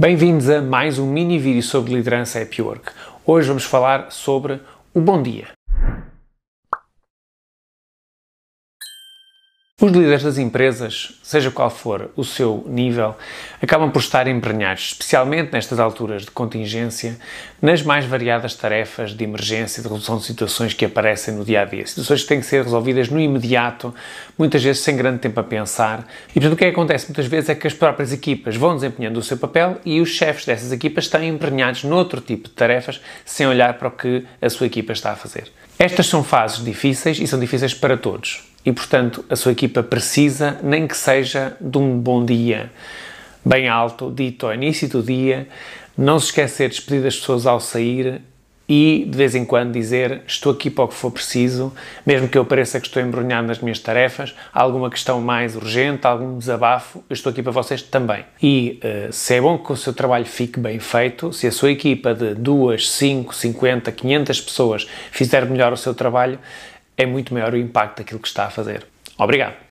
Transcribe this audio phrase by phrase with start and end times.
[0.00, 2.90] Bem-vindos a mais um mini vídeo sobre liderança Happy Work.
[3.26, 4.58] Hoje vamos falar sobre
[4.94, 5.48] o bom dia.
[9.82, 13.16] Os líderes das empresas, seja qual for o seu nível,
[13.62, 17.16] acabam por estar embrenhados, especialmente nestas alturas de contingência,
[17.62, 21.64] nas mais variadas tarefas de emergência de resolução de situações que aparecem no dia a
[21.64, 21.86] dia.
[21.86, 23.94] Situações que têm que ser resolvidas no imediato,
[24.36, 26.06] muitas vezes sem grande tempo a pensar.
[26.28, 29.16] E portanto, o que, é acontece muitas vezes é que as próprias equipas vão desempenhando
[29.16, 33.46] o seu papel e os chefes dessas equipas estão embrenhados noutro tipo de tarefas sem
[33.46, 35.50] olhar para o que a sua equipa está a fazer.
[35.78, 40.58] Estas são fases difíceis e são difíceis para todos e, portanto, a sua equipa precisa,
[40.62, 42.70] nem que seja de um bom dia
[43.44, 45.48] bem alto, dito ao início do dia,
[45.96, 48.20] não se esquecer de despedir as pessoas ao sair
[48.68, 51.72] e, de vez em quando, dizer estou aqui para o que for preciso,
[52.06, 56.38] mesmo que eu pareça que estou embrulhado nas minhas tarefas, alguma questão mais urgente, algum
[56.38, 58.24] desabafo, eu estou aqui para vocês também.
[58.40, 61.72] E uh, se é bom que o seu trabalho fique bem feito, se a sua
[61.72, 66.38] equipa de 2, 5, 50, 500 pessoas fizer melhor o seu trabalho,
[67.00, 68.86] é muito maior o impacto daquilo que está a fazer.
[69.18, 69.54] Obrigado!